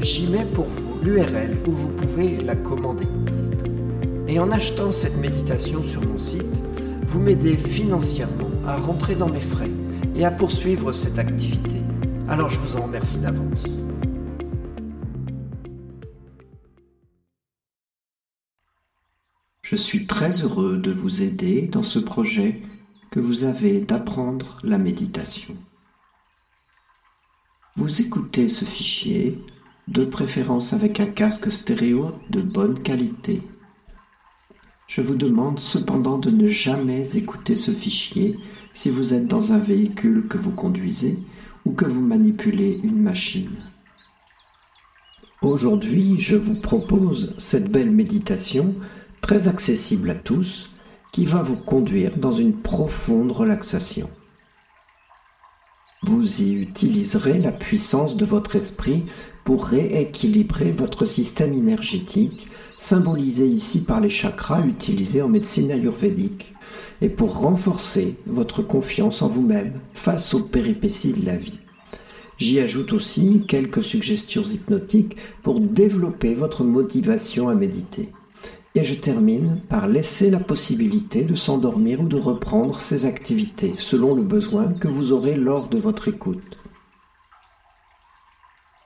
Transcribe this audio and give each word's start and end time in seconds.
j'y 0.00 0.26
mets 0.26 0.44
pour 0.44 0.66
vous 0.66 1.02
l'URL 1.02 1.56
où 1.66 1.72
vous 1.72 1.88
pouvez 1.88 2.36
la 2.36 2.56
commander. 2.56 3.06
Et 4.28 4.38
en 4.38 4.50
achetant 4.50 4.90
cette 4.90 5.16
méditation 5.16 5.82
sur 5.82 6.02
mon 6.02 6.18
site, 6.18 6.62
vous 7.06 7.20
m'aidez 7.20 7.56
financièrement 7.56 8.50
à 8.66 8.76
rentrer 8.76 9.14
dans 9.14 9.28
mes 9.28 9.40
frais 9.40 9.70
et 10.14 10.24
à 10.24 10.30
poursuivre 10.30 10.92
cette 10.92 11.18
activité. 11.18 11.80
Alors 12.28 12.48
je 12.48 12.58
vous 12.58 12.76
en 12.76 12.82
remercie 12.82 13.18
d'avance. 13.18 13.64
Je 19.62 19.76
suis 19.76 20.06
très 20.06 20.42
heureux 20.42 20.76
de 20.78 20.92
vous 20.92 21.22
aider 21.22 21.62
dans 21.62 21.82
ce 21.82 21.98
projet 21.98 22.62
que 23.10 23.20
vous 23.20 23.44
avez 23.44 23.80
d'apprendre 23.80 24.58
la 24.62 24.78
méditation. 24.78 25.56
Vous 27.74 28.00
écoutez 28.00 28.48
ce 28.48 28.64
fichier 28.64 29.38
de 29.88 30.04
préférence 30.04 30.72
avec 30.72 31.00
un 31.00 31.06
casque 31.06 31.50
stéréo 31.50 32.10
de 32.30 32.42
bonne 32.42 32.82
qualité. 32.82 33.40
Je 34.88 35.00
vous 35.00 35.14
demande 35.14 35.58
cependant 35.58 36.18
de 36.18 36.30
ne 36.30 36.46
jamais 36.46 37.16
écouter 37.16 37.56
ce 37.56 37.72
fichier 37.72 38.36
si 38.72 38.90
vous 38.90 39.14
êtes 39.14 39.26
dans 39.26 39.52
un 39.52 39.58
véhicule 39.58 40.26
que 40.28 40.38
vous 40.38 40.52
conduisez 40.52 41.18
ou 41.64 41.72
que 41.72 41.84
vous 41.84 42.02
manipulez 42.02 42.80
une 42.82 43.00
machine. 43.00 43.56
Aujourd'hui, 45.42 46.20
je 46.20 46.36
vous 46.36 46.60
propose 46.60 47.34
cette 47.38 47.70
belle 47.70 47.90
méditation 47.90 48.74
très 49.20 49.48
accessible 49.48 50.10
à 50.10 50.14
tous 50.14 50.70
qui 51.12 51.24
va 51.26 51.42
vous 51.42 51.56
conduire 51.56 52.16
dans 52.16 52.32
une 52.32 52.54
profonde 52.54 53.32
relaxation. 53.32 54.08
Vous 56.02 56.42
y 56.42 56.52
utiliserez 56.52 57.38
la 57.38 57.52
puissance 57.52 58.16
de 58.16 58.24
votre 58.24 58.54
esprit 58.54 59.04
pour 59.46 59.64
rééquilibrer 59.64 60.72
votre 60.72 61.06
système 61.06 61.54
énergétique, 61.54 62.48
symbolisé 62.78 63.46
ici 63.46 63.80
par 63.80 64.00
les 64.00 64.10
chakras 64.10 64.66
utilisés 64.66 65.22
en 65.22 65.28
médecine 65.28 65.70
ayurvédique, 65.70 66.52
et 67.00 67.08
pour 67.08 67.38
renforcer 67.38 68.16
votre 68.26 68.62
confiance 68.62 69.22
en 69.22 69.28
vous-même 69.28 69.80
face 69.94 70.34
aux 70.34 70.40
péripéties 70.40 71.12
de 71.12 71.24
la 71.24 71.36
vie. 71.36 71.60
J'y 72.38 72.58
ajoute 72.58 72.92
aussi 72.92 73.40
quelques 73.46 73.84
suggestions 73.84 74.42
hypnotiques 74.42 75.16
pour 75.44 75.60
développer 75.60 76.34
votre 76.34 76.64
motivation 76.64 77.48
à 77.48 77.54
méditer. 77.54 78.08
Et 78.74 78.82
je 78.82 78.94
termine 78.94 79.60
par 79.68 79.86
laisser 79.86 80.28
la 80.28 80.40
possibilité 80.40 81.22
de 81.22 81.36
s'endormir 81.36 82.00
ou 82.00 82.08
de 82.08 82.16
reprendre 82.16 82.80
ses 82.80 83.06
activités 83.06 83.74
selon 83.78 84.12
le 84.12 84.22
besoin 84.22 84.74
que 84.74 84.88
vous 84.88 85.12
aurez 85.12 85.36
lors 85.36 85.68
de 85.68 85.78
votre 85.78 86.08
écoute. 86.08 86.58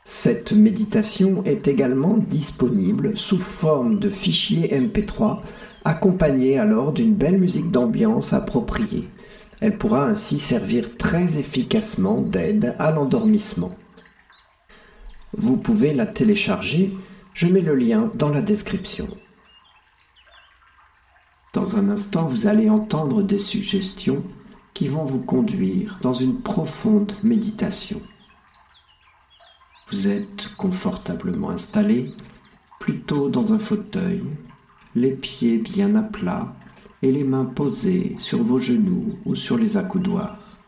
Cette 0.04 0.52
méditation 0.52 1.42
est 1.44 1.68
également 1.68 2.16
disponible 2.16 3.16
sous 3.16 3.38
forme 3.38 3.98
de 3.98 4.08
fichier 4.08 4.66
MP3 4.68 5.36
accompagné 5.84 6.58
alors 6.58 6.92
d'une 6.92 7.14
belle 7.14 7.38
musique 7.38 7.70
d'ambiance 7.70 8.32
appropriée. 8.32 9.04
Elle 9.60 9.72
pourra 9.72 10.06
ainsi 10.06 10.38
servir 10.38 10.88
très 10.96 11.38
efficacement 11.38 12.20
d'aide 12.22 12.74
à 12.78 12.90
l'endormissement. 12.90 13.70
Vous 15.36 15.56
pouvez 15.56 15.92
la 15.92 16.06
télécharger, 16.06 16.90
je 17.34 17.46
mets 17.46 17.60
le 17.60 17.74
lien 17.74 18.10
dans 18.14 18.30
la 18.30 18.42
description. 18.42 19.06
Dans 21.52 21.76
un 21.76 21.88
instant, 21.88 22.26
vous 22.26 22.46
allez 22.46 22.68
entendre 22.68 23.22
des 23.22 23.38
suggestions 23.38 24.22
qui 24.72 24.88
vont 24.88 25.04
vous 25.04 25.20
conduire 25.20 25.98
dans 26.00 26.14
une 26.14 26.36
profonde 26.36 27.12
méditation. 27.22 28.00
Vous 29.92 30.06
êtes 30.06 30.50
confortablement 30.56 31.50
installé, 31.50 32.14
plutôt 32.78 33.28
dans 33.28 33.52
un 33.52 33.58
fauteuil, 33.58 34.22
les 34.94 35.10
pieds 35.10 35.58
bien 35.58 35.96
à 35.96 36.02
plat 36.02 36.54
et 37.02 37.10
les 37.10 37.24
mains 37.24 37.44
posées 37.44 38.14
sur 38.20 38.40
vos 38.42 38.60
genoux 38.60 39.18
ou 39.24 39.34
sur 39.34 39.58
les 39.58 39.76
accoudoirs. 39.76 40.58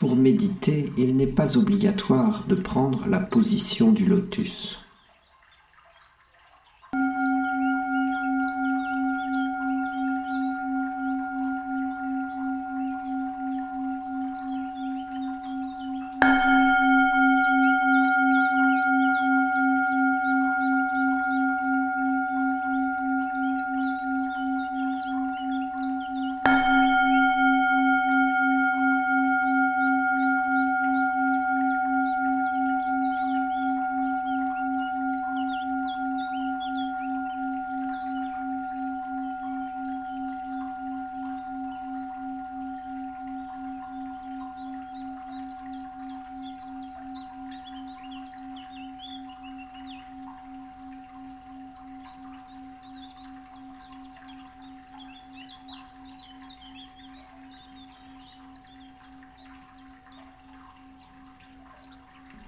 Pour 0.00 0.16
méditer, 0.16 0.90
il 0.96 1.16
n'est 1.16 1.26
pas 1.26 1.58
obligatoire 1.58 2.46
de 2.48 2.54
prendre 2.54 3.06
la 3.08 3.20
position 3.20 3.92
du 3.92 4.06
lotus. 4.06 4.85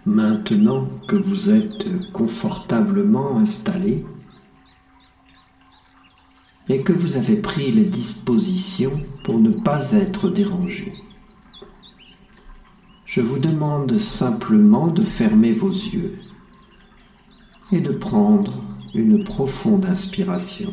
Maintenant 0.06 0.84
que 1.06 1.16
vous 1.16 1.50
êtes 1.50 2.12
confortablement 2.12 3.38
installé 3.38 4.04
et 6.68 6.82
que 6.82 6.92
vous 6.92 7.16
avez 7.16 7.36
pris 7.36 7.72
les 7.72 7.84
dispositions 7.84 8.92
pour 9.24 9.38
ne 9.38 9.50
pas 9.50 9.92
être 9.92 10.28
dérangé, 10.28 10.92
je 13.04 13.20
vous 13.20 13.38
demande 13.38 13.98
simplement 13.98 14.86
de 14.88 15.02
fermer 15.02 15.52
vos 15.52 15.70
yeux 15.70 16.18
et 17.72 17.80
de 17.80 17.92
prendre 17.92 18.62
une 18.94 19.24
profonde 19.24 19.84
inspiration. 19.86 20.72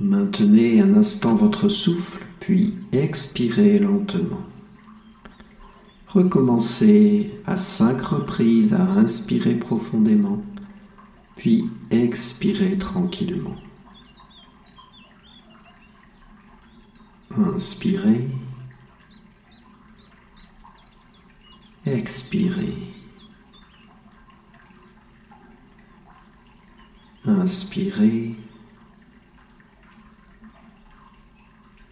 Maintenez 0.00 0.80
un 0.80 0.96
instant 0.96 1.34
votre 1.34 1.68
souffle, 1.68 2.26
puis 2.44 2.74
expirez 2.92 3.78
lentement. 3.78 4.42
Recommencez 6.08 7.32
à 7.46 7.56
cinq 7.56 8.02
reprises 8.02 8.74
à 8.74 8.82
inspirer 8.82 9.54
profondément, 9.54 10.42
puis 11.36 11.64
expirez 11.90 12.76
tranquillement. 12.76 13.56
Inspirez. 17.30 18.28
Expirez. 21.86 22.76
Inspirez. 27.24 28.36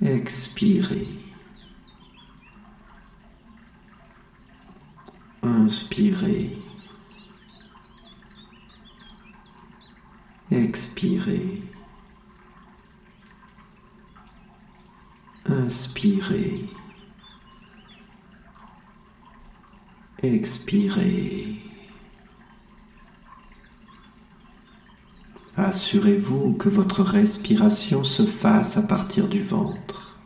Expirez. 0.04 1.06
Inspirez. 5.44 6.58
Expirez. 10.50 11.62
Inspirez. 15.46 16.68
Expirez. 20.20 21.71
Assurez-vous 25.56 26.54
que 26.54 26.70
votre 26.70 27.02
respiration 27.02 28.04
se 28.04 28.24
fasse 28.24 28.76
à 28.78 28.82
partir 28.82 29.28
du 29.28 29.42
ventre. 29.42 30.18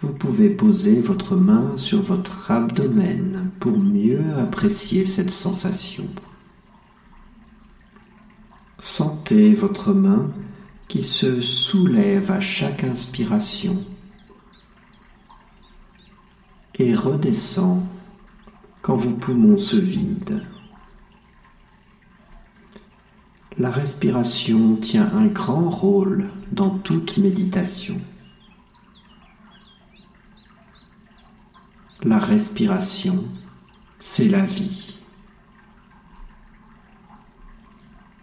Vous 0.00 0.14
pouvez 0.14 0.48
poser 0.48 1.00
votre 1.00 1.36
main 1.36 1.76
sur 1.76 2.00
votre 2.00 2.50
abdomen 2.50 3.50
pour 3.60 3.78
mieux 3.78 4.24
apprécier 4.38 5.04
cette 5.04 5.30
sensation. 5.30 6.06
Sentez 8.78 9.52
votre 9.52 9.92
main 9.92 10.30
qui 10.88 11.02
se 11.02 11.42
soulève 11.42 12.30
à 12.30 12.40
chaque 12.40 12.82
inspiration 12.82 13.76
et 16.76 16.94
redescend 16.94 17.82
quand 18.80 18.96
vos 18.96 19.16
poumons 19.18 19.58
se 19.58 19.76
vident. 19.76 20.40
La 23.60 23.70
respiration 23.70 24.76
tient 24.76 25.12
un 25.12 25.26
grand 25.26 25.68
rôle 25.68 26.30
dans 26.50 26.70
toute 26.70 27.18
méditation. 27.18 28.00
La 32.02 32.16
respiration, 32.16 33.22
c'est 33.98 34.30
la 34.30 34.46
vie. 34.46 34.94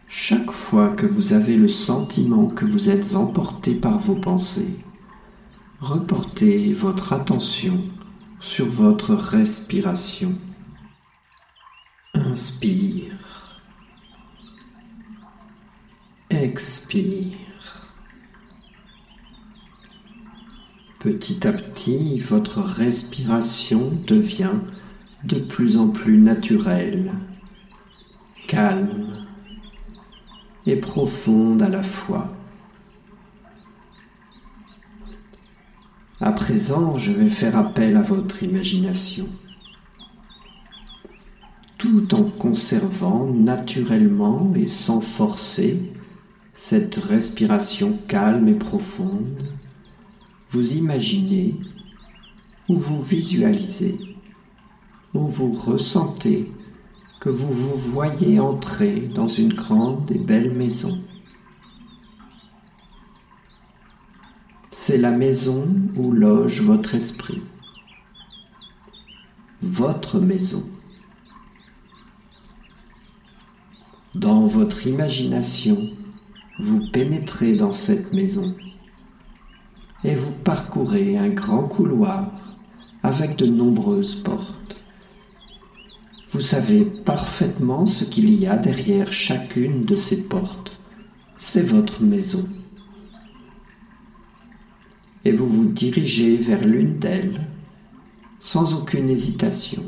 Chaque 0.07 0.50
fois 0.50 0.89
que 0.89 1.06
vous 1.06 1.34
avez 1.34 1.56
le 1.56 1.68
sentiment 1.68 2.48
que 2.48 2.66
vous 2.66 2.89
êtes 2.89 3.16
emporté 3.16 3.75
par 3.75 4.00
vos 4.00 4.16
pensées, 4.16 4.80
reportez 5.80 6.74
votre 6.74 7.13
attention 7.13 7.78
sur 8.39 8.66
votre 8.66 9.13
respiration. 9.13 10.34
Inspire. 12.16 13.26
Expire. 16.42 17.34
Petit 21.00 21.48
à 21.48 21.51
petit, 21.51 22.19
votre 22.19 22.60
respiration 22.60 23.92
devient 24.06 24.60
de 25.24 25.39
plus 25.39 25.78
en 25.78 25.88
plus 25.88 26.19
naturelle, 26.19 27.12
calme 28.48 29.25
et 30.68 30.75
profonde 30.75 31.63
à 31.63 31.69
la 31.69 31.81
fois. 31.81 32.31
À 36.22 36.31
présent, 36.34 37.00
je 37.00 37.13
vais 37.13 37.30
faire 37.30 37.57
appel 37.57 37.98
à 37.98 38.04
votre 38.04 38.44
imagination, 38.44 39.25
tout 41.80 42.13
en 42.13 42.25
conservant 42.25 43.25
naturellement 43.25 44.54
et 44.56 44.68
sans 44.68 45.01
forcer 45.01 45.97
cette 46.57 46.95
respiration 46.95 48.00
calme 48.07 48.48
et 48.48 48.56
profonde. 48.56 49.44
Vous 50.51 50.74
imaginez 50.74 51.56
ou 52.68 52.77
vous 52.77 53.00
visualisez 53.00 53.98
ou 55.13 55.27
vous 55.27 55.54
ressentez 55.54 56.51
que 57.21 57.30
vous 57.30 57.54
vous 57.54 57.75
voyez 57.75 58.39
entrer 58.39 59.01
dans 59.01 59.27
une 59.27 59.54
grande 59.54 60.12
et 60.12 60.19
belle 60.19 60.54
maison. 60.56 61.00
C'est 64.71 64.98
la 64.98 65.12
maison 65.12 65.68
où 65.95 66.12
loge 66.12 66.62
votre 66.62 66.95
esprit, 66.95 67.44
votre 69.62 70.19
maison. 70.19 70.68
Dans 74.15 74.45
votre 74.48 74.88
imagination, 74.88 75.92
vous 76.59 76.88
pénétrez 76.92 77.54
dans 77.54 77.71
cette 77.71 78.13
maison 78.13 78.56
et 80.04 80.15
vous 80.15 80.31
parcourez 80.44 81.18
un 81.18 81.30
grand 81.30 81.63
couloir 81.63 82.31
avec 83.04 83.36
de 83.36 83.45
nombreuses 83.45 84.15
portes. 84.15 84.77
Vous 86.31 86.42
savez 86.42 86.86
parfaitement 87.06 87.86
ce 87.86 88.04
qu'il 88.04 88.33
y 88.33 88.48
a 88.48 88.57
derrière 88.57 89.13
chacune 89.13 89.86
de 89.86 89.95
ces 89.95 90.24
portes. 90.24 90.80
C'est 91.38 91.63
votre 91.63 92.01
maison 92.01 92.48
et 95.27 95.31
vous 95.31 95.48
vous 95.48 95.65
dirigez 95.65 96.38
vers 96.38 96.63
l'une 96.63 97.00
d'elles 97.00 97.45
sans 98.39 98.74
aucune 98.74 99.10
hésitation. 99.10 99.83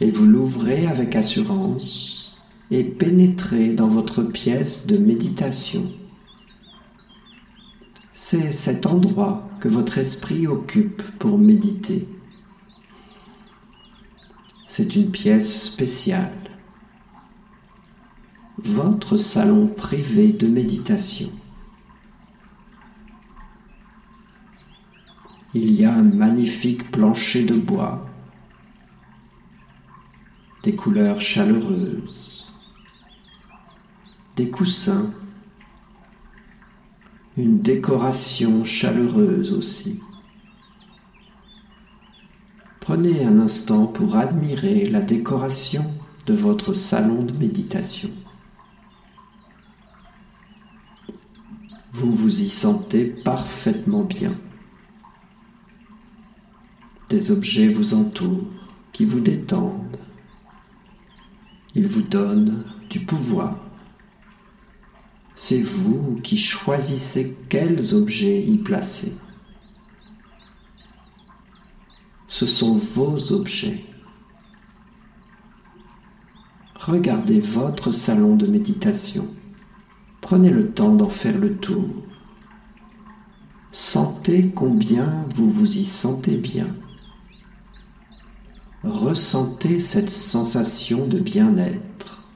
Et 0.00 0.10
vous 0.10 0.24
l'ouvrez 0.24 0.86
avec 0.86 1.14
assurance 1.16 2.25
et 2.70 2.84
pénétrez 2.84 3.72
dans 3.72 3.88
votre 3.88 4.22
pièce 4.22 4.86
de 4.86 4.96
méditation. 4.96 5.90
C'est 8.12 8.50
cet 8.50 8.86
endroit 8.86 9.40
que 9.60 9.68
votre 9.68 9.98
esprit 9.98 10.46
occupe 10.46 11.02
pour 11.18 11.38
méditer. 11.38 12.04
C'est 14.66 14.94
une 14.96 15.10
pièce 15.10 15.64
spéciale, 15.64 16.38
votre 18.58 19.16
salon 19.16 19.68
privé 19.68 20.32
de 20.32 20.48
méditation. 20.48 21.30
il 25.56 25.70
y 25.70 25.84
a 25.84 25.92
un 25.94 26.02
magnifique 26.02 26.90
plancher 26.90 27.42
de 27.42 27.54
bois, 27.54 28.04
des 30.64 30.74
couleurs 30.74 31.22
chaleureuses, 31.22 32.25
des 34.36 34.50
coussins, 34.50 35.10
une 37.38 37.58
décoration 37.60 38.66
chaleureuse 38.66 39.52
aussi. 39.52 39.98
Prenez 42.80 43.24
un 43.24 43.38
instant 43.38 43.86
pour 43.86 44.14
admirer 44.14 44.84
la 44.86 45.00
décoration 45.00 45.90
de 46.26 46.34
votre 46.34 46.74
salon 46.74 47.22
de 47.22 47.32
méditation. 47.32 48.10
Vous 51.92 52.12
vous 52.12 52.42
y 52.42 52.50
sentez 52.50 53.06
parfaitement 53.06 54.04
bien. 54.04 54.34
Des 57.08 57.30
objets 57.30 57.68
vous 57.68 57.94
entourent, 57.94 58.46
qui 58.92 59.06
vous 59.06 59.20
détendent. 59.20 59.96
Ils 61.74 61.86
vous 61.86 62.02
donnent 62.02 62.64
du 62.90 63.00
pouvoir. 63.00 63.65
C'est 65.36 65.60
vous 65.60 66.18
qui 66.22 66.38
choisissez 66.38 67.36
quels 67.50 67.94
objets 67.94 68.42
y 68.42 68.56
placer. 68.56 69.12
Ce 72.28 72.46
sont 72.46 72.78
vos 72.78 73.32
objets. 73.32 73.84
Regardez 76.74 77.40
votre 77.40 77.92
salon 77.92 78.36
de 78.36 78.46
méditation. 78.46 79.28
Prenez 80.22 80.50
le 80.50 80.70
temps 80.70 80.94
d'en 80.94 81.10
faire 81.10 81.36
le 81.36 81.56
tour. 81.56 81.88
Sentez 83.72 84.50
combien 84.54 85.26
vous 85.34 85.50
vous 85.50 85.76
y 85.76 85.84
sentez 85.84 86.36
bien 86.36 86.74
Ressentez 88.84 89.80
cette 89.80 90.10
sensation 90.10 91.06
de 91.06 91.18
bien-être, 91.18 92.26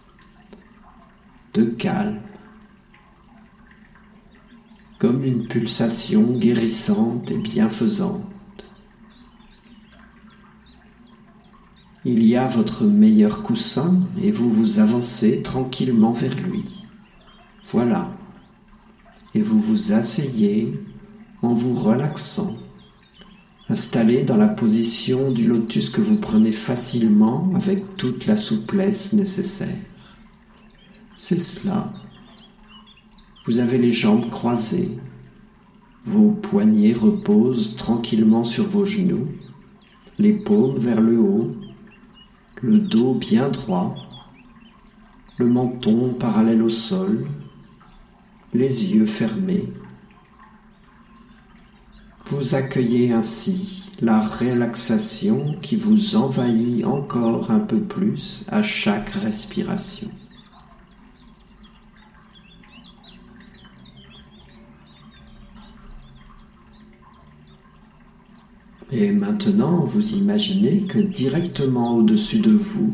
de 1.54 1.64
calme, 1.64 2.20
comme 5.00 5.24
une 5.24 5.48
pulsation 5.48 6.22
guérissante 6.22 7.30
et 7.30 7.38
bienfaisante. 7.38 8.22
Il 12.04 12.22
y 12.22 12.36
a 12.36 12.46
votre 12.46 12.84
meilleur 12.84 13.42
coussin 13.42 13.98
et 14.22 14.30
vous 14.30 14.50
vous 14.50 14.78
avancez 14.78 15.40
tranquillement 15.42 16.12
vers 16.12 16.36
lui. 16.36 16.64
Voilà. 17.72 18.10
Et 19.34 19.40
vous 19.40 19.58
vous 19.58 19.92
asseyez 19.92 20.78
en 21.40 21.54
vous 21.54 21.74
relaxant, 21.74 22.54
installé 23.70 24.22
dans 24.22 24.36
la 24.36 24.48
position 24.48 25.32
du 25.32 25.46
lotus 25.46 25.88
que 25.88 26.02
vous 26.02 26.16
prenez 26.16 26.52
facilement 26.52 27.50
avec 27.54 27.96
toute 27.96 28.26
la 28.26 28.36
souplesse 28.36 29.14
nécessaire. 29.14 29.78
C'est 31.16 31.38
cela. 31.38 31.90
Vous 33.46 33.58
avez 33.58 33.78
les 33.78 33.92
jambes 33.92 34.30
croisées, 34.30 34.90
vos 36.04 36.30
poignets 36.30 36.92
reposent 36.92 37.74
tranquillement 37.76 38.44
sur 38.44 38.64
vos 38.64 38.84
genoux, 38.84 39.28
les 40.18 40.34
paumes 40.34 40.76
vers 40.76 41.00
le 41.00 41.18
haut, 41.18 41.50
le 42.62 42.78
dos 42.78 43.14
bien 43.14 43.48
droit, 43.48 43.96
le 45.38 45.46
menton 45.46 46.14
parallèle 46.14 46.62
au 46.62 46.68
sol, 46.68 47.26
les 48.52 48.92
yeux 48.92 49.06
fermés. 49.06 49.72
Vous 52.26 52.54
accueillez 52.54 53.12
ainsi 53.12 53.84
la 54.00 54.20
relaxation 54.20 55.54
qui 55.62 55.76
vous 55.76 56.16
envahit 56.16 56.84
encore 56.84 57.50
un 57.50 57.60
peu 57.60 57.80
plus 57.80 58.44
à 58.48 58.62
chaque 58.62 59.10
respiration. 59.10 60.08
Et 68.92 69.12
maintenant, 69.12 69.78
vous 69.80 70.14
imaginez 70.14 70.86
que 70.86 70.98
directement 70.98 71.96
au-dessus 71.96 72.40
de 72.40 72.50
vous, 72.50 72.92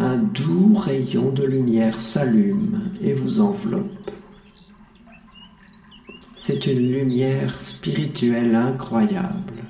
un 0.00 0.16
doux 0.16 0.74
rayon 0.74 1.30
de 1.30 1.44
lumière 1.44 2.00
s'allume 2.00 2.90
et 3.00 3.12
vous 3.12 3.40
enveloppe. 3.40 4.10
C'est 6.34 6.66
une 6.66 6.90
lumière 6.90 7.60
spirituelle 7.60 8.56
incroyable 8.56 9.62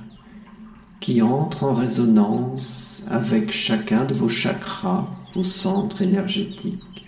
qui 1.00 1.20
entre 1.20 1.64
en 1.64 1.74
résonance 1.74 3.04
avec 3.10 3.50
chacun 3.50 4.06
de 4.06 4.14
vos 4.14 4.30
chakras, 4.30 5.04
vos 5.34 5.42
centres 5.42 6.00
énergétiques, 6.00 7.04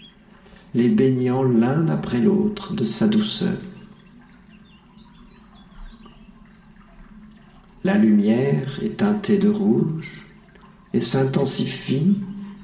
les 0.75 0.89
baignant 0.89 1.45
l'un 1.45 1.89
après 1.89 2.21
l'autre 2.21 2.75
de 2.75 2.85
sa 2.85 3.09
douceur. 3.09 3.57
La 7.85 7.99
lumière 7.99 8.81
est 8.83 8.97
teintée 8.97 9.37
de 9.37 9.51
rouge 9.51 10.25
et 10.95 11.03
s'intensifie 11.03 12.17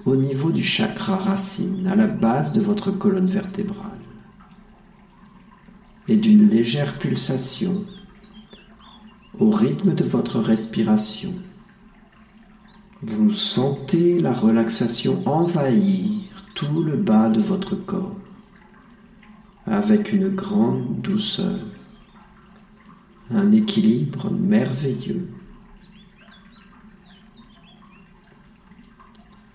au 0.06 0.16
niveau 0.16 0.50
du 0.50 0.62
chakra 0.62 1.16
racine, 1.16 1.86
à 1.86 1.94
la 1.94 2.06
base 2.06 2.52
de 2.52 2.62
votre 2.62 2.90
colonne 2.90 3.28
vertébrale, 3.28 4.00
et 6.08 6.16
d'une 6.16 6.48
légère 6.48 6.98
pulsation 6.98 7.84
au 9.38 9.50
rythme 9.50 9.92
de 9.94 10.04
votre 10.04 10.40
respiration. 10.40 11.34
Vous 13.02 13.30
sentez 13.30 14.18
la 14.18 14.32
relaxation 14.32 15.22
envahir 15.28 16.22
tout 16.54 16.82
le 16.82 16.96
bas 16.96 17.28
de 17.28 17.42
votre 17.42 17.76
corps 17.76 18.16
avec 19.66 20.14
une 20.14 20.30
grande 20.30 21.02
douceur 21.02 21.58
un 23.32 23.52
équilibre 23.52 24.30
merveilleux. 24.30 25.28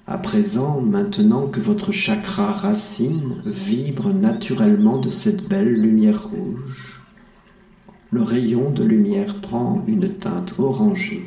À 0.07 0.17
présent, 0.17 0.79
maintenant 0.79 1.47
que 1.47 1.59
votre 1.59 1.91
chakra 1.91 2.51
racine 2.51 3.41
vibre 3.45 4.13
naturellement 4.13 4.97
de 4.97 5.09
cette 5.09 5.49
belle 5.49 5.73
lumière 5.73 6.29
rouge, 6.29 7.01
le 8.11 8.21
rayon 8.21 8.71
de 8.71 8.83
lumière 8.83 9.41
prend 9.41 9.83
une 9.87 10.09
teinte 10.09 10.55
orangée 10.57 11.25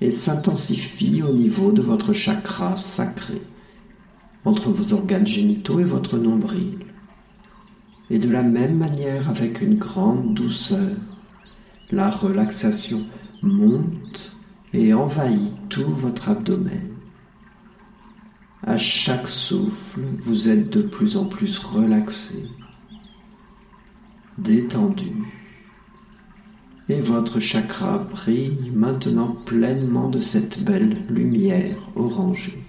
et 0.00 0.12
s'intensifie 0.12 1.22
au 1.22 1.32
niveau 1.32 1.72
de 1.72 1.82
votre 1.82 2.12
chakra 2.12 2.76
sacré, 2.76 3.42
entre 4.44 4.70
vos 4.70 4.92
organes 4.92 5.26
génitaux 5.26 5.80
et 5.80 5.84
votre 5.84 6.18
nombril. 6.18 6.78
Et 8.10 8.18
de 8.18 8.30
la 8.30 8.42
même 8.42 8.76
manière 8.76 9.30
avec 9.30 9.60
une 9.62 9.78
grande 9.78 10.34
douceur, 10.34 10.96
la 11.92 12.10
relaxation 12.10 13.02
monte 13.42 14.34
et 14.72 14.94
envahit 14.94 15.52
tout 15.68 15.94
votre 15.94 16.30
abdomen. 16.30 16.88
À 18.64 18.78
chaque 18.78 19.28
souffle, 19.28 20.00
vous 20.18 20.48
êtes 20.48 20.70
de 20.70 20.82
plus 20.82 21.16
en 21.16 21.26
plus 21.26 21.58
relaxé, 21.58 22.44
détendu, 24.38 25.12
et 26.88 27.00
votre 27.00 27.40
chakra 27.40 27.98
brille 27.98 28.72
maintenant 28.74 29.36
pleinement 29.44 30.08
de 30.08 30.20
cette 30.20 30.64
belle 30.64 31.06
lumière 31.08 31.76
orangée. 31.94 32.61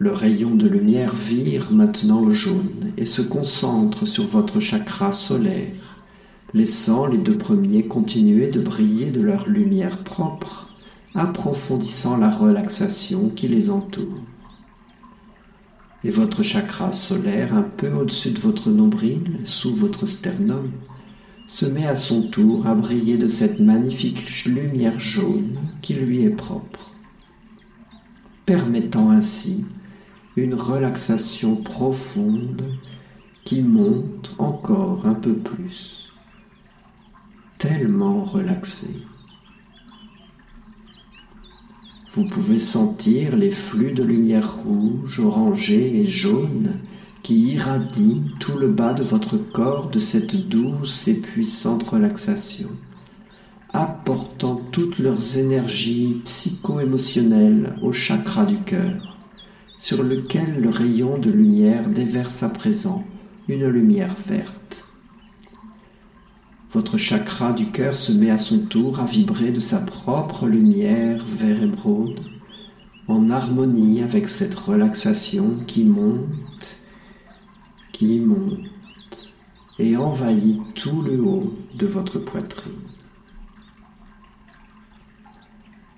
Le 0.00 0.10
rayon 0.10 0.56
de 0.56 0.66
lumière 0.66 1.14
vire 1.14 1.70
maintenant 1.70 2.20
au 2.20 2.30
jaune 2.30 2.90
et 2.96 3.06
se 3.06 3.22
concentre 3.22 4.06
sur 4.06 4.26
votre 4.26 4.58
chakra 4.58 5.12
solaire, 5.12 6.02
laissant 6.52 7.06
les 7.06 7.18
deux 7.18 7.38
premiers 7.38 7.86
continuer 7.86 8.48
de 8.48 8.60
briller 8.60 9.10
de 9.10 9.20
leur 9.20 9.48
lumière 9.48 9.98
propre, 9.98 10.66
approfondissant 11.14 12.16
la 12.16 12.28
relaxation 12.28 13.28
qui 13.28 13.46
les 13.46 13.70
entoure. 13.70 14.20
Et 16.02 16.10
votre 16.10 16.42
chakra 16.42 16.92
solaire, 16.92 17.54
un 17.54 17.62
peu 17.62 17.92
au-dessus 17.92 18.32
de 18.32 18.40
votre 18.40 18.70
nombril, 18.70 19.38
sous 19.44 19.72
votre 19.76 20.06
sternum, 20.06 20.72
se 21.46 21.66
met 21.66 21.86
à 21.86 21.94
son 21.94 22.22
tour 22.22 22.66
à 22.66 22.74
briller 22.74 23.16
de 23.16 23.28
cette 23.28 23.60
magnifique 23.60 24.44
lumière 24.44 24.98
jaune 24.98 25.60
qui 25.82 25.94
lui 25.94 26.24
est 26.24 26.30
propre, 26.30 26.90
permettant 28.44 29.12
ainsi 29.12 29.64
une 30.36 30.54
relaxation 30.54 31.54
profonde 31.54 32.64
qui 33.44 33.62
monte 33.62 34.34
encore 34.38 35.06
un 35.06 35.14
peu 35.14 35.34
plus, 35.34 36.12
tellement 37.58 38.24
relaxé. 38.24 38.88
Vous 42.10 42.24
pouvez 42.24 42.58
sentir 42.58 43.36
les 43.36 43.52
flux 43.52 43.92
de 43.92 44.02
lumière 44.02 44.56
rouge, 44.62 45.20
orangée 45.20 46.00
et 46.00 46.06
jaune 46.06 46.80
qui 47.22 47.52
irradient 47.52 48.24
tout 48.40 48.58
le 48.58 48.68
bas 48.68 48.94
de 48.94 49.04
votre 49.04 49.36
corps 49.36 49.88
de 49.88 50.00
cette 50.00 50.48
douce 50.48 51.06
et 51.06 51.14
puissante 51.14 51.84
relaxation, 51.84 52.70
apportant 53.72 54.56
toutes 54.72 54.98
leurs 54.98 55.38
énergies 55.38 56.22
psycho-émotionnelles 56.24 57.76
au 57.82 57.92
chakra 57.92 58.46
du 58.46 58.58
cœur 58.58 59.13
sur 59.84 60.02
lequel 60.02 60.62
le 60.62 60.70
rayon 60.70 61.18
de 61.18 61.30
lumière 61.30 61.86
déverse 61.90 62.42
à 62.42 62.48
présent 62.48 63.04
une 63.48 63.66
lumière 63.66 64.16
verte. 64.26 64.82
Votre 66.72 66.96
chakra 66.96 67.52
du 67.52 67.66
cœur 67.66 67.94
se 67.94 68.10
met 68.10 68.30
à 68.30 68.38
son 68.38 68.60
tour 68.60 68.98
à 68.98 69.04
vibrer 69.04 69.50
de 69.50 69.60
sa 69.60 69.80
propre 69.80 70.46
lumière 70.46 71.22
vert 71.26 71.62
émeraude, 71.62 72.22
en 73.08 73.28
harmonie 73.28 74.00
avec 74.00 74.30
cette 74.30 74.54
relaxation 74.54 75.50
qui 75.66 75.84
monte, 75.84 76.78
qui 77.92 78.20
monte 78.20 78.60
et 79.78 79.98
envahit 79.98 80.62
tout 80.74 81.02
le 81.02 81.20
haut 81.20 81.52
de 81.74 81.86
votre 81.86 82.18
poitrine. 82.18 82.72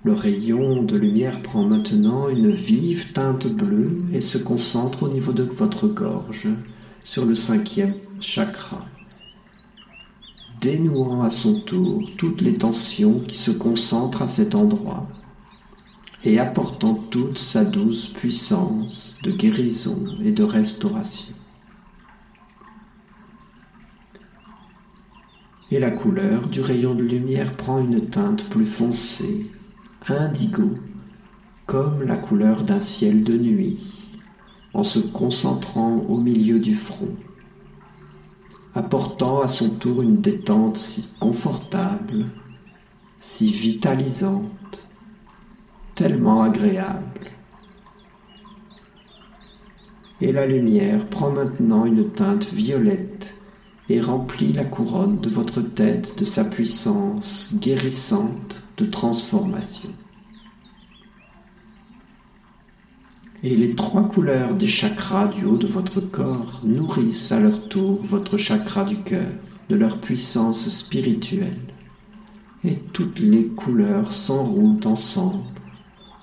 Le 0.07 0.13
rayon 0.13 0.83
de 0.83 0.95
lumière 0.95 1.41
prend 1.41 1.65
maintenant 1.65 2.29
une 2.29 2.49
vive 2.49 3.11
teinte 3.11 3.45
bleue 3.45 4.05
et 4.13 4.21
se 4.21 4.37
concentre 4.37 5.03
au 5.03 5.09
niveau 5.09 5.33
de 5.33 5.43
votre 5.43 5.89
gorge, 5.89 6.47
sur 7.03 7.25
le 7.25 7.35
cinquième 7.35 7.93
chakra, 8.21 8.85
dénouant 10.61 11.23
à 11.23 11.29
son 11.29 11.59
tour 11.59 12.09
toutes 12.15 12.39
les 12.39 12.53
tensions 12.53 13.19
qui 13.19 13.37
se 13.37 13.51
concentrent 13.51 14.21
à 14.21 14.27
cet 14.27 14.55
endroit 14.55 15.09
et 16.23 16.39
apportant 16.39 16.93
toute 16.93 17.37
sa 17.37 17.65
douce 17.65 18.07
puissance 18.07 19.19
de 19.23 19.31
guérison 19.31 20.15
et 20.23 20.31
de 20.31 20.43
restauration. 20.43 21.35
Et 25.69 25.79
la 25.79 25.91
couleur 25.91 26.47
du 26.47 26.61
rayon 26.61 26.95
de 26.95 27.03
lumière 27.03 27.57
prend 27.57 27.79
une 27.79 28.09
teinte 28.09 28.49
plus 28.49 28.65
foncée 28.65 29.51
indigo, 30.15 30.71
comme 31.65 32.03
la 32.03 32.15
couleur 32.15 32.63
d'un 32.63 32.79
ciel 32.79 33.23
de 33.23 33.37
nuit, 33.37 33.79
en 34.73 34.83
se 34.83 34.99
concentrant 34.99 35.97
au 36.07 36.17
milieu 36.17 36.59
du 36.59 36.75
front, 36.75 37.15
apportant 38.73 39.41
à 39.41 39.47
son 39.47 39.71
tour 39.71 40.01
une 40.01 40.21
détente 40.21 40.77
si 40.77 41.07
confortable, 41.19 42.25
si 43.19 43.51
vitalisante, 43.51 44.87
tellement 45.95 46.43
agréable. 46.43 47.31
Et 50.21 50.31
la 50.31 50.45
lumière 50.45 51.05
prend 51.07 51.31
maintenant 51.31 51.85
une 51.85 52.09
teinte 52.09 52.45
violette 52.53 53.35
et 53.89 54.01
remplit 54.01 54.53
la 54.53 54.65
couronne 54.65 55.19
de 55.19 55.29
votre 55.29 55.61
tête 55.61 56.17
de 56.17 56.25
sa 56.25 56.43
puissance 56.43 57.53
guérissante 57.55 58.66
de 58.77 58.85
transformation. 58.85 59.89
Et 63.43 63.55
les 63.55 63.75
trois 63.75 64.07
couleurs 64.07 64.55
des 64.55 64.67
chakras 64.67 65.27
du 65.27 65.45
haut 65.45 65.57
de 65.57 65.67
votre 65.67 65.99
corps 65.99 66.61
nourrissent 66.63 67.31
à 67.31 67.39
leur 67.39 67.69
tour 67.69 67.99
votre 68.03 68.37
chakra 68.37 68.83
du 68.83 68.97
cœur 68.97 69.29
de 69.69 69.75
leur 69.75 69.99
puissance 69.99 70.69
spirituelle. 70.69 71.61
Et 72.63 72.75
toutes 72.93 73.19
les 73.19 73.45
couleurs 73.45 74.13
s'enroulent 74.13 74.85
ensemble 74.85 75.43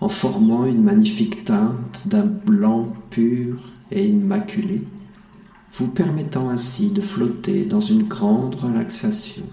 en 0.01 0.09
formant 0.09 0.67
une 0.67 0.83
magnifique 0.83 1.45
teinte 1.45 2.07
d'un 2.07 2.27
blanc 2.27 2.93
pur 3.11 3.59
et 3.91 4.05
immaculé 4.05 4.83
vous 5.75 5.89
permettant 5.89 6.51
ainsi 6.51 6.91
de 6.91 7.01
flotter 7.01 7.65
dans 7.65 7.81
une 7.81 8.05
grande 8.05 8.55
relaxation. 8.55 9.45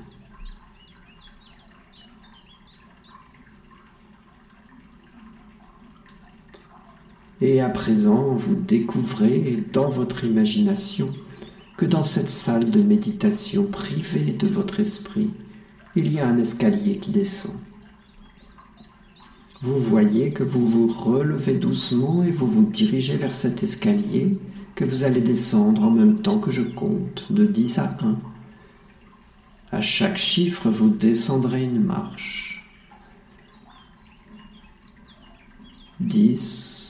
Et 7.42 7.60
à 7.60 7.70
présent, 7.70 8.36
vous 8.36 8.54
découvrez 8.54 9.64
dans 9.74 9.90
votre 9.90 10.24
imagination 10.24 11.10
que 11.76 11.88
dans 11.88 12.04
cette 12.04 12.30
salle 12.30 12.70
de 12.70 12.84
méditation 12.84 13.66
privée 13.66 14.32
de 14.32 14.48
votre 14.48 14.80
esprit, 14.80 15.32
il 15.96 16.14
y 16.14 16.20
a 16.20 16.28
un 16.28 16.38
escalier 16.38 16.98
qui 16.98 17.10
descend. 17.10 17.56
Vous 19.62 19.80
voyez 19.80 20.34
que 20.34 20.44
vous 20.44 20.64
vous 20.64 20.88
relevez 20.88 21.56
doucement 21.56 22.24
et 22.24 22.30
vous 22.32 22.48
vous 22.48 22.66
dirigez 22.66 23.18
vers 23.18 23.34
cet 23.34 23.64
escalier 23.64 24.38
que 24.76 24.86
vous 24.86 25.04
allez 25.04 25.22
descendre 25.22 25.84
en 25.84 25.92
même 25.92 26.22
temps 26.22 26.40
que 26.40 26.52
je 26.52 26.62
compte 26.62 27.32
de 27.32 27.46
10 27.46 27.80
à 27.80 27.98
1. 28.02 28.18
À 29.72 29.82
chaque 29.82 30.18
chiffre, 30.18 30.70
vous 30.70 30.90
descendrez 30.90 31.64
une 31.64 31.84
marche. 31.84 32.64
10. 36.00 36.81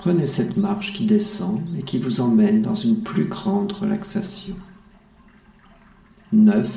Prenez 0.00 0.26
cette 0.26 0.56
marche 0.56 0.94
qui 0.94 1.04
descend 1.04 1.60
et 1.76 1.82
qui 1.82 1.98
vous 1.98 2.22
emmène 2.22 2.62
dans 2.62 2.74
une 2.74 3.02
plus 3.02 3.26
grande 3.26 3.72
relaxation. 3.72 4.56
9. 6.32 6.70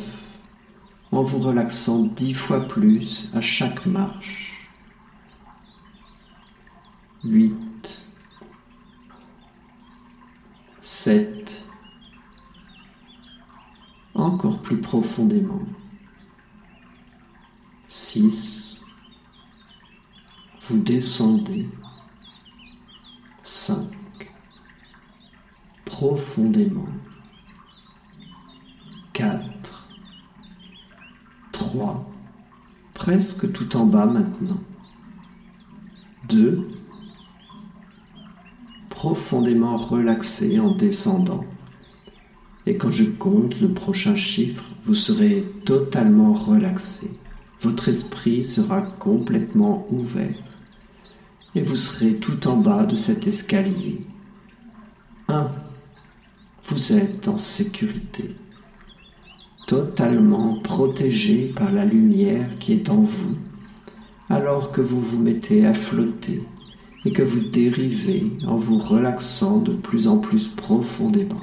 En 1.14 1.24
vous 1.24 1.40
relaxant 1.40 2.00
dix 2.04 2.34
fois 2.34 2.68
plus 2.68 3.32
à 3.34 3.40
chaque 3.40 3.86
marche. 3.86 4.68
8. 7.24 8.04
7. 10.82 11.64
Encore 14.16 14.62
plus 14.62 14.82
profondément. 14.82 15.64
6. 17.88 18.82
Vous 20.68 20.80
descendez. 20.80 21.70
5. 23.66 23.78
Profondément. 25.86 26.86
4. 29.14 29.88
3. 31.54 32.12
Presque 32.94 33.50
tout 33.54 33.78
en 33.78 33.86
bas 33.86 34.06
maintenant. 34.06 34.60
2 36.28 36.68
profondément 38.90 39.78
relaxé 39.78 40.60
en 40.60 40.76
descendant. 40.76 41.46
Et 42.66 42.76
quand 42.76 42.92
je 42.92 43.06
compte 43.06 43.62
le 43.62 43.74
prochain 43.74 44.16
chiffre, 44.18 44.66
vous 44.84 44.96
serez 44.96 45.46
totalement 45.64 46.34
relaxé. 46.34 47.10
Votre 47.62 47.88
esprit 47.88 48.44
sera 48.44 48.82
complètement 48.82 49.88
ouvert. 49.90 50.53
Et 51.56 51.62
vous 51.62 51.76
serez 51.76 52.18
tout 52.18 52.48
en 52.48 52.58
bas 52.58 52.86
de 52.86 52.96
cet 52.96 53.28
escalier. 53.28 54.02
1. 55.28 55.52
Vous 56.66 56.94
êtes 56.94 57.28
en 57.28 57.38
sécurité. 57.38 58.34
Totalement 59.68 60.60
protégé 60.60 61.54
par 61.56 61.72
la 61.72 61.86
lumière 61.86 62.58
qui 62.60 62.74
est 62.74 62.90
en 62.90 63.02
vous, 63.02 63.36
alors 64.30 64.72
que 64.72 64.82
vous 64.82 65.00
vous 65.00 65.20
mettez 65.20 65.66
à 65.66 65.74
flotter 65.74 66.44
et 67.06 67.12
que 67.12 67.22
vous 67.22 67.40
dérivez 67.40 68.32
en 68.48 68.58
vous 68.58 68.78
relaxant 68.78 69.60
de 69.60 69.74
plus 69.74 70.08
en 70.08 70.18
plus 70.18 70.48
profondément. 70.48 71.42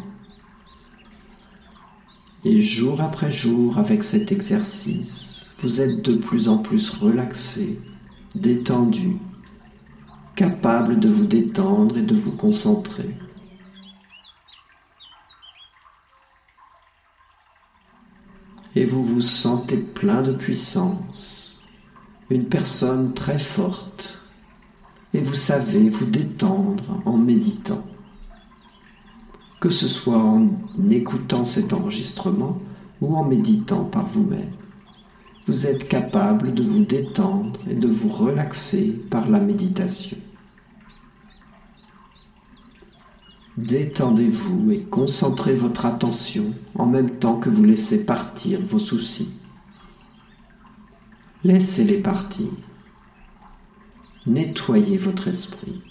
Et 2.45 2.63
jour 2.63 3.01
après 3.01 3.31
jour, 3.31 3.79
avec 3.79 4.03
cet 4.03 4.33
exercice, 4.33 5.51
vous 5.63 5.81
êtes 5.81 6.03
de 6.03 6.17
plus 6.17 6.49
en 6.49 6.59
plus 6.59 6.89
relaxé, 6.89 7.79
détendu, 8.35 9.19
capable 10.41 10.99
de 10.99 11.11
vous 11.11 11.27
détendre 11.27 11.99
et 11.99 12.03
de 12.03 12.17
vous 12.17 12.35
concentrer. 12.35 13.15
Et 18.75 18.87
vous 18.87 19.05
vous 19.05 19.21
sentez 19.21 19.77
plein 19.77 20.23
de 20.23 20.33
puissance, 20.33 21.61
une 22.31 22.47
personne 22.47 23.13
très 23.13 23.39
forte 23.39 24.19
et 25.13 25.21
vous 25.21 25.35
savez 25.35 25.91
vous 25.91 26.07
détendre 26.07 27.03
en 27.05 27.19
méditant. 27.19 27.85
Que 29.61 29.69
ce 29.69 29.89
soit 29.89 30.25
en 30.25 30.49
écoutant 30.89 31.45
cet 31.45 31.75
enregistrement 31.75 32.63
ou 33.03 33.15
en 33.15 33.25
méditant 33.25 33.85
par 33.85 34.07
vous-même, 34.07 34.55
vous 35.47 35.67
êtes 35.67 35.87
capable 35.87 36.55
de 36.55 36.63
vous 36.63 36.87
détendre 36.87 37.61
et 37.69 37.75
de 37.75 37.89
vous 37.89 38.09
relaxer 38.09 39.05
par 39.11 39.29
la 39.29 39.41
méditation. 39.41 40.17
Détendez-vous 43.61 44.71
et 44.71 44.85
concentrez 44.85 45.55
votre 45.55 45.85
attention 45.85 46.55
en 46.77 46.87
même 46.87 47.19
temps 47.19 47.39
que 47.39 47.51
vous 47.51 47.63
laissez 47.63 48.07
partir 48.07 48.59
vos 48.63 48.79
soucis. 48.79 49.29
Laissez-les 51.45 51.99
partir. 51.99 52.47
Nettoyez 54.27 54.97
votre 54.97 55.29
esprit. 55.29 55.83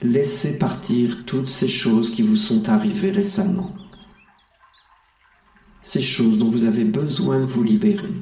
Laissez 0.00 0.58
partir 0.58 1.24
toutes 1.26 1.48
ces 1.48 1.68
choses 1.68 2.10
qui 2.10 2.22
vous 2.22 2.36
sont 2.36 2.68
arrivées 2.68 3.12
récemment, 3.12 3.72
ces 5.82 6.02
choses 6.02 6.38
dont 6.38 6.48
vous 6.48 6.64
avez 6.64 6.84
besoin 6.84 7.38
de 7.38 7.44
vous 7.44 7.62
libérer. 7.62 8.12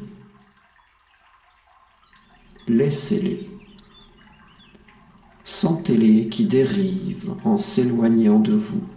Laissez-les. 2.68 3.49
Sentez-les 5.50 6.28
qui 6.28 6.44
dérivent 6.46 7.34
en 7.44 7.58
s'éloignant 7.58 8.38
de 8.38 8.54
vous. 8.54 8.88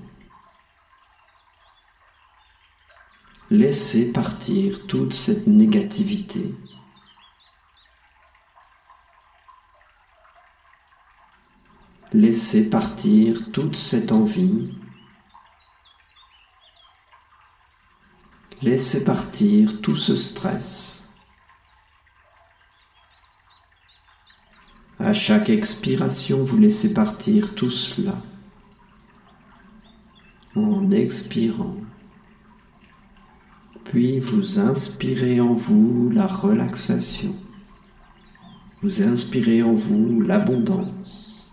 Laissez 3.49 4.11
partir 4.13 4.85
toute 4.85 5.15
cette 5.15 5.47
négativité. 5.47 6.53
Laissez 12.13 12.69
partir 12.69 13.51
toute 13.51 13.75
cette 13.75 14.11
envie. 14.11 14.77
Laissez 18.61 19.03
partir 19.03 19.81
tout 19.81 19.95
ce 19.95 20.15
stress. 20.15 20.92
À 25.03 25.11
chaque 25.11 25.49
expiration, 25.49 26.43
vous 26.43 26.57
laissez 26.57 26.93
partir 26.93 27.55
tout 27.55 27.69
cela. 27.69 28.15
En 30.55 30.91
expirant. 30.91 31.75
Puis 33.83 34.19
vous 34.19 34.59
inspirez 34.59 35.41
en 35.41 35.55
vous 35.55 36.09
la 36.09 36.25
relaxation. 36.25 37.35
Vous 38.81 39.01
inspirez 39.01 39.61
en 39.61 39.73
vous 39.73 40.21
l'abondance. 40.21 41.51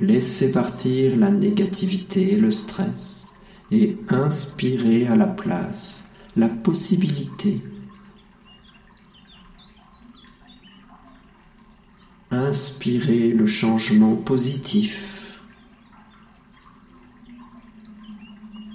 Laissez 0.00 0.50
partir 0.50 1.16
la 1.16 1.30
négativité 1.30 2.32
et 2.32 2.36
le 2.36 2.50
stress 2.50 3.24
et 3.70 3.96
inspirez 4.08 5.06
à 5.06 5.14
la 5.14 5.28
place 5.28 6.10
la 6.34 6.48
possibilité 6.48 7.60
Inspirez 12.32 13.28
le 13.28 13.46
changement 13.46 14.16
positif. 14.16 15.38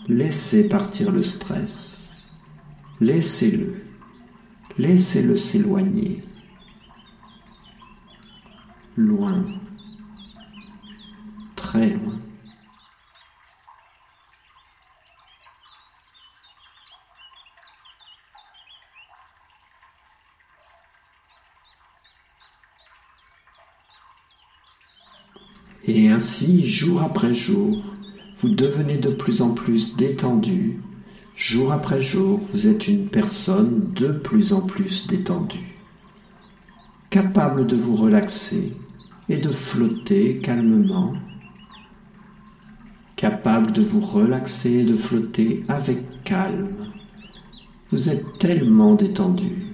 Laissez 0.08 0.70
partir 0.70 1.12
le 1.12 1.24
stress. 1.24 2.12
Laissez-le. 3.02 3.82
Laissez-le 4.78 5.36
s'éloigner. 5.36 6.24
Loin. 8.96 9.43
Très 11.56 11.89
loin. 11.89 12.22
Et 25.89 26.07
ainsi, 26.18 26.68
jour 26.68 27.04
après 27.04 27.36
jour, 27.36 27.78
vous 28.38 28.50
devenez 28.50 28.98
de 28.98 29.12
plus 29.12 29.44
en 29.44 29.52
plus 29.52 29.96
détendu. 29.96 30.82
Jour 31.36 31.72
après 31.72 32.02
jour, 32.02 32.40
vous 32.40 32.66
êtes 32.66 32.88
une 32.88 33.08
personne 33.08 33.94
de 33.94 34.08
plus 34.12 34.52
en 34.52 34.62
plus 34.62 35.06
détendue, 35.06 35.76
capable 37.12 37.68
de 37.68 37.76
vous 37.76 37.96
relaxer 37.96 38.74
et 39.30 39.38
de 39.38 39.52
flotter 39.52 40.40
calmement, 40.40 41.14
capable 43.16 43.72
de 43.72 43.84
vous 43.84 44.02
relaxer 44.02 44.72
et 44.72 44.86
de 44.86 44.98
flotter 44.98 45.64
avec 45.68 46.00
calme. 46.24 46.94
Vous 47.90 48.10
êtes 48.10 48.26
tellement 48.40 48.96
détendu, 48.96 49.68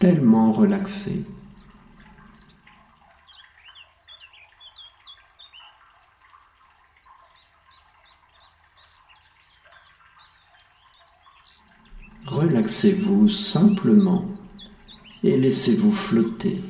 tellement 0.00 0.50
relaxé. 0.50 1.24
Relaxez-vous 12.26 13.28
simplement 13.28 14.24
et 15.22 15.36
laissez-vous 15.36 15.92
flotter. 15.92 16.62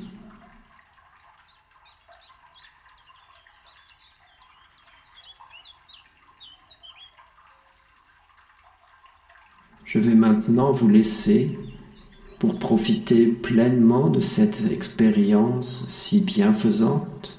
Je 9.84 9.98
vais 9.98 10.14
maintenant 10.14 10.70
vous 10.70 10.88
laisser 10.88 11.58
pour 12.38 12.60
profiter 12.60 13.26
pleinement 13.26 14.08
de 14.08 14.20
cette 14.20 14.60
expérience 14.70 15.84
si 15.88 16.20
bienfaisante, 16.20 17.36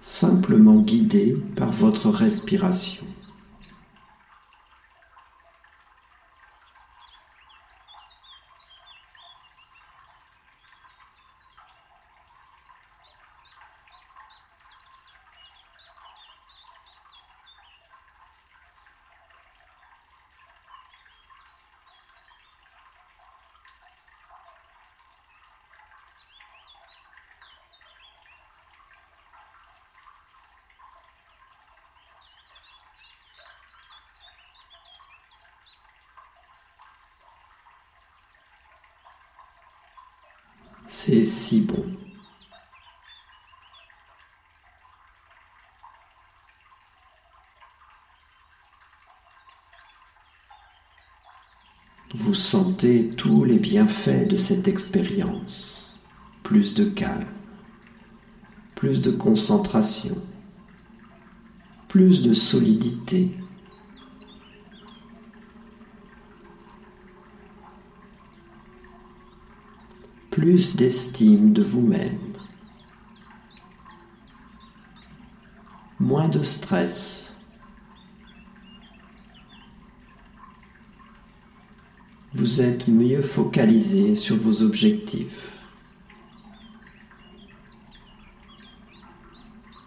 simplement 0.00 0.76
guidé 0.76 1.36
par 1.54 1.70
votre 1.70 2.08
respiration. 2.08 3.04
C'est 40.86 41.26
si 41.26 41.60
bon. 41.60 41.84
Vous 52.14 52.34
sentez 52.34 53.10
tous 53.16 53.44
les 53.44 53.58
bienfaits 53.58 54.28
de 54.28 54.36
cette 54.36 54.68
expérience. 54.68 56.00
Plus 56.42 56.74
de 56.74 56.84
calme, 56.84 57.26
plus 58.74 59.00
de 59.00 59.10
concentration, 59.10 60.16
plus 61.88 62.22
de 62.22 62.32
solidité, 62.32 63.30
plus 70.34 70.74
d'estime 70.74 71.52
de 71.52 71.62
vous-même, 71.62 72.18
moins 76.00 76.26
de 76.26 76.42
stress, 76.42 77.32
vous 82.32 82.60
êtes 82.60 82.88
mieux 82.88 83.22
focalisé 83.22 84.16
sur 84.16 84.34
vos 84.34 84.64
objectifs, 84.64 85.56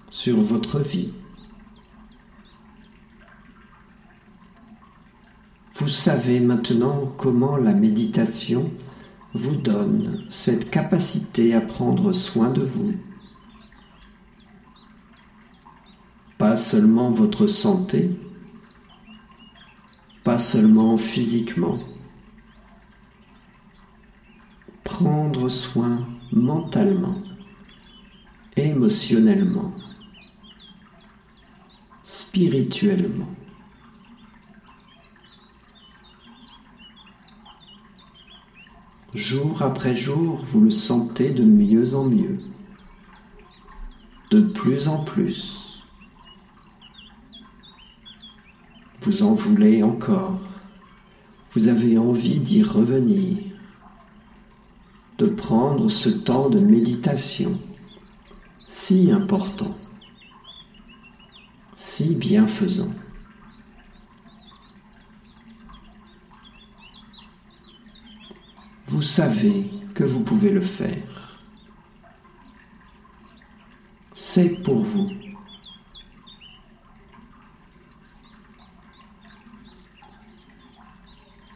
sur 0.10 0.40
votre 0.40 0.80
vie. 0.80 1.12
Vous 5.74 5.90
savez 5.90 6.40
maintenant 6.40 7.14
comment 7.18 7.58
la 7.58 7.74
méditation 7.74 8.72
vous 9.38 9.56
donne 9.56 10.26
cette 10.30 10.70
capacité 10.70 11.54
à 11.54 11.62
prendre 11.62 12.12
soin 12.12 12.50
de 12.50 12.64
vous. 12.64 12.94
Pas 16.38 16.56
seulement 16.58 17.12
votre 17.12 17.48
santé, 17.48 18.12
pas 20.24 20.38
seulement 20.38 20.98
physiquement. 20.98 21.80
Prendre 24.84 25.50
soin 25.50 26.08
mentalement, 26.32 27.22
émotionnellement, 28.56 29.74
spirituellement. 32.04 33.30
Jour 39.18 39.64
après 39.64 39.96
jour, 39.96 40.44
vous 40.46 40.62
le 40.62 40.70
sentez 40.70 41.32
de 41.32 41.44
mieux 41.44 41.96
en 41.96 42.04
mieux, 42.04 42.36
de 44.30 44.42
plus 44.42 44.88
en 44.88 45.04
plus. 45.04 45.82
Vous 49.02 49.24
en 49.24 49.34
voulez 49.34 49.82
encore, 49.82 50.40
vous 51.54 51.68
avez 51.68 51.98
envie 51.98 52.40
d'y 52.40 52.62
revenir, 52.62 53.40
de 55.18 55.26
prendre 55.26 55.90
ce 55.90 56.10
temps 56.10 56.50
de 56.50 56.60
méditation 56.60 57.58
si 58.68 59.12
important, 59.12 59.74
si 61.74 62.14
bienfaisant. 62.14 62.92
Vous 68.98 69.04
savez 69.04 69.70
que 69.94 70.04
vous 70.04 70.22
pouvez 70.22 70.50
le 70.50 70.64
faire. 70.64 71.38
C'est 74.16 74.64
pour 74.64 74.84
vous. 74.84 75.12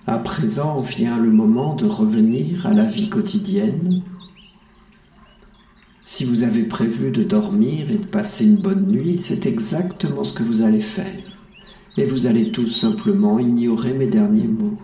À 0.05 0.19
présent 0.19 0.81
vient 0.81 1.17
le 1.17 1.31
moment 1.31 1.73
de 1.73 1.87
revenir 1.87 2.67
à 2.67 2.73
la 2.75 2.85
vie 2.85 3.09
quotidienne. 3.09 4.03
Si 6.05 6.25
vous 6.25 6.43
avez 6.43 6.65
prévu 6.65 7.09
de 7.09 7.23
dormir 7.23 7.89
et 7.89 7.97
de 7.97 8.05
passer 8.05 8.45
une 8.45 8.61
bonne 8.61 8.85
nuit, 8.85 9.17
c'est 9.17 9.47
exactement 9.47 10.23
ce 10.23 10.33
que 10.33 10.43
vous 10.43 10.61
allez 10.61 10.81
faire. 10.81 11.23
Et 11.97 12.05
vous 12.05 12.27
allez 12.27 12.51
tout 12.51 12.67
simplement 12.67 13.39
ignorer 13.39 13.95
mes 13.95 14.05
derniers 14.05 14.47
mots. 14.47 14.77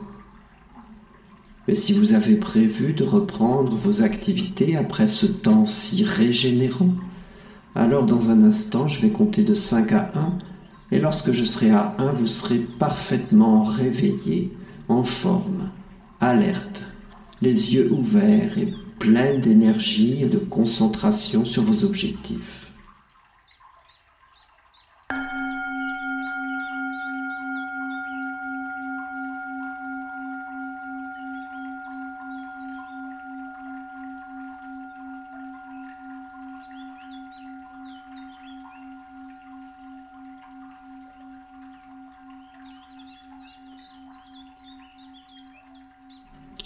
Mais 1.67 1.75
si 1.75 1.91
vous 1.91 2.13
avez 2.13 2.35
prévu 2.37 2.93
de 2.93 3.03
reprendre 3.03 3.75
vos 3.75 4.01
activités 4.01 4.75
après 4.77 5.07
ce 5.07 5.25
temps 5.25 5.65
si 5.65 6.03
régénérant, 6.03 6.93
alors 7.75 8.05
dans 8.05 8.29
un 8.29 8.41
instant, 8.41 8.87
je 8.87 9.01
vais 9.01 9.11
compter 9.11 9.43
de 9.43 9.53
5 9.53 9.91
à 9.91 10.11
1, 10.15 10.37
et 10.91 10.99
lorsque 10.99 11.31
je 11.31 11.43
serai 11.43 11.69
à 11.69 11.93
1, 11.97 12.13
vous 12.13 12.27
serez 12.27 12.59
parfaitement 12.59 13.61
réveillé, 13.63 14.49
en 14.87 15.03
forme, 15.03 15.69
alerte, 16.21 16.83
les 17.41 17.73
yeux 17.73 17.91
ouverts 17.91 18.57
et 18.57 18.73
pleine 18.97 19.41
d'énergie 19.41 20.23
et 20.23 20.29
de 20.29 20.37
concentration 20.37 21.43
sur 21.43 21.63
vos 21.63 21.83
objectifs. 21.83 22.66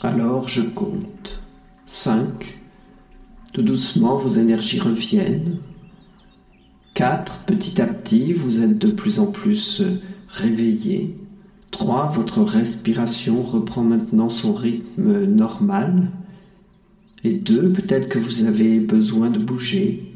Alors 0.03 0.49
je 0.49 0.61
compte. 0.61 1.43
5. 1.85 2.59
Tout 3.53 3.61
doucement, 3.61 4.17
vos 4.17 4.29
énergies 4.29 4.79
reviennent. 4.79 5.59
4. 6.95 7.45
Petit 7.45 7.79
à 7.79 7.85
petit, 7.85 8.33
vous 8.33 8.63
êtes 8.63 8.79
de 8.79 8.89
plus 8.89 9.19
en 9.19 9.27
plus 9.27 9.83
réveillé. 10.27 11.15
3. 11.69 12.13
Votre 12.15 12.41
respiration 12.41 13.43
reprend 13.43 13.83
maintenant 13.83 14.29
son 14.29 14.53
rythme 14.53 15.25
normal. 15.25 16.09
Et 17.23 17.33
2. 17.33 17.71
Peut-être 17.71 18.09
que 18.09 18.17
vous 18.17 18.45
avez 18.45 18.79
besoin 18.79 19.29
de 19.29 19.37
bouger. 19.37 20.15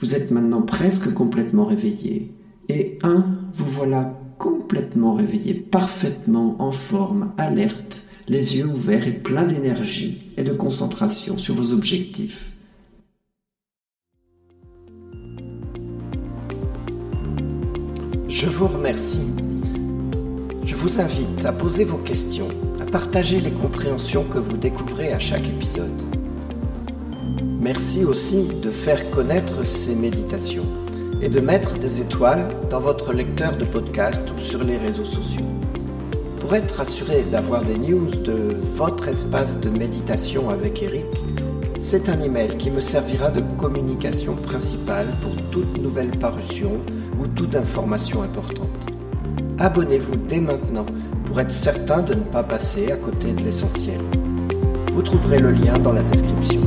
Vous 0.00 0.14
êtes 0.14 0.30
maintenant 0.30 0.60
presque 0.60 1.10
complètement 1.14 1.64
réveillé. 1.64 2.30
Et 2.68 2.98
1. 3.02 3.24
Vous 3.54 3.70
voilà 3.70 4.20
complètement 4.36 5.14
réveillé, 5.14 5.54
parfaitement 5.54 6.56
en 6.60 6.72
forme, 6.72 7.32
alerte 7.38 8.06
les 8.28 8.56
yeux 8.56 8.66
ouverts 8.66 9.06
et 9.06 9.12
pleins 9.12 9.44
d'énergie 9.44 10.28
et 10.36 10.44
de 10.44 10.52
concentration 10.52 11.38
sur 11.38 11.54
vos 11.54 11.72
objectifs. 11.72 12.52
Je 18.28 18.46
vous 18.48 18.66
remercie. 18.66 19.26
Je 20.64 20.74
vous 20.74 21.00
invite 21.00 21.44
à 21.44 21.52
poser 21.52 21.84
vos 21.84 21.98
questions, 21.98 22.48
à 22.80 22.86
partager 22.86 23.40
les 23.40 23.52
compréhensions 23.52 24.24
que 24.24 24.38
vous 24.38 24.56
découvrez 24.56 25.12
à 25.12 25.18
chaque 25.18 25.46
épisode. 25.48 25.90
Merci 27.60 28.04
aussi 28.04 28.48
de 28.62 28.70
faire 28.70 29.10
connaître 29.10 29.64
ces 29.64 29.94
méditations 29.94 30.66
et 31.20 31.28
de 31.28 31.38
mettre 31.40 31.78
des 31.78 32.00
étoiles 32.00 32.48
dans 32.68 32.80
votre 32.80 33.12
lecteur 33.12 33.56
de 33.56 33.64
podcast 33.64 34.22
ou 34.36 34.40
sur 34.40 34.64
les 34.64 34.76
réseaux 34.76 35.04
sociaux. 35.04 35.61
Pour 36.52 36.58
être 36.58 36.82
assuré 36.82 37.22
d'avoir 37.32 37.62
des 37.62 37.78
news 37.78 38.10
de 38.10 38.54
votre 38.76 39.08
espace 39.08 39.58
de 39.58 39.70
méditation 39.70 40.50
avec 40.50 40.82
Eric, 40.82 41.06
c'est 41.80 42.10
un 42.10 42.20
email 42.20 42.58
qui 42.58 42.70
me 42.70 42.82
servira 42.82 43.30
de 43.30 43.40
communication 43.56 44.36
principale 44.36 45.06
pour 45.22 45.34
toute 45.50 45.80
nouvelle 45.80 46.10
parution 46.10 46.72
ou 47.18 47.26
toute 47.26 47.56
information 47.56 48.20
importante. 48.20 48.68
Abonnez-vous 49.60 50.16
dès 50.28 50.40
maintenant 50.40 50.84
pour 51.24 51.40
être 51.40 51.50
certain 51.50 52.02
de 52.02 52.12
ne 52.12 52.20
pas 52.20 52.42
passer 52.42 52.92
à 52.92 52.96
côté 52.96 53.32
de 53.32 53.42
l'essentiel. 53.42 54.02
Vous 54.92 55.00
trouverez 55.00 55.38
le 55.38 55.52
lien 55.52 55.78
dans 55.78 55.92
la 55.92 56.02
description. 56.02 56.60